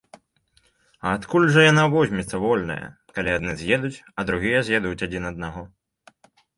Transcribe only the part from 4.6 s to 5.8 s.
з'ядуць адзін аднаго?